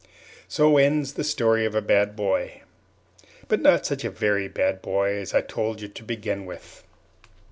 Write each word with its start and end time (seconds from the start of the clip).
So 0.47 0.77
ends 0.77 1.13
the 1.13 1.23
Story 1.23 1.63
of 1.63 1.75
a 1.75 1.79
Bad 1.81 2.15
Boy 2.15 2.63
but 3.47 3.61
not 3.61 3.85
such 3.85 4.03
a 4.03 4.09
very 4.09 4.47
bad 4.47 4.81
boy, 4.81 5.13
as 5.19 5.31
I 5.35 5.41
told 5.41 5.79
you 5.79 5.87
to 5.89 6.03
begin 6.03 6.47
with. 6.47 6.83